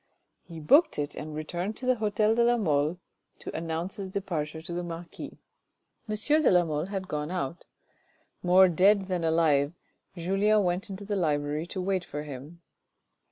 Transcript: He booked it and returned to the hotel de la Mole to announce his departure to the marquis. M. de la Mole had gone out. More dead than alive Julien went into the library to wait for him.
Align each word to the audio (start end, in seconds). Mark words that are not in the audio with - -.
He 0.41 0.59
booked 0.59 0.97
it 0.97 1.13
and 1.13 1.35
returned 1.35 1.77
to 1.77 1.85
the 1.85 1.97
hotel 1.97 2.33
de 2.33 2.43
la 2.43 2.57
Mole 2.57 2.97
to 3.37 3.55
announce 3.55 3.97
his 3.97 4.09
departure 4.09 4.59
to 4.59 4.73
the 4.73 4.81
marquis. 4.81 5.37
M. 6.09 6.15
de 6.15 6.49
la 6.49 6.65
Mole 6.65 6.85
had 6.85 7.07
gone 7.07 7.29
out. 7.29 7.67
More 8.41 8.67
dead 8.67 9.01
than 9.03 9.23
alive 9.23 9.73
Julien 10.17 10.63
went 10.63 10.89
into 10.89 11.05
the 11.05 11.15
library 11.15 11.67
to 11.67 11.79
wait 11.81 12.03
for 12.03 12.23
him. 12.23 12.61